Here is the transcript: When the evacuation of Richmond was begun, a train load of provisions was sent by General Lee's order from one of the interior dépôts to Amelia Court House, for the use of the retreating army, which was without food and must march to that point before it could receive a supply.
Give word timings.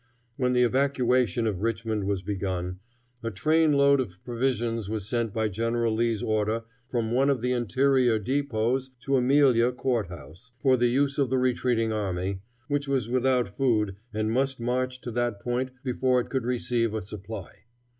When 0.35 0.53
the 0.53 0.63
evacuation 0.63 1.45
of 1.45 1.61
Richmond 1.61 2.05
was 2.05 2.23
begun, 2.23 2.79
a 3.21 3.29
train 3.29 3.73
load 3.73 3.99
of 3.99 4.17
provisions 4.23 4.89
was 4.89 5.07
sent 5.07 5.31
by 5.31 5.47
General 5.47 5.93
Lee's 5.93 6.23
order 6.23 6.63
from 6.87 7.11
one 7.11 7.29
of 7.29 7.39
the 7.41 7.51
interior 7.51 8.19
dépôts 8.19 8.89
to 9.01 9.15
Amelia 9.17 9.71
Court 9.71 10.07
House, 10.07 10.53
for 10.57 10.75
the 10.75 10.87
use 10.87 11.19
of 11.19 11.29
the 11.29 11.37
retreating 11.37 11.93
army, 11.93 12.41
which 12.67 12.87
was 12.87 13.11
without 13.11 13.55
food 13.55 13.95
and 14.11 14.31
must 14.31 14.59
march 14.59 15.01
to 15.01 15.11
that 15.11 15.39
point 15.39 15.69
before 15.83 16.19
it 16.19 16.31
could 16.31 16.45
receive 16.45 16.95
a 16.95 17.03
supply. 17.03 17.65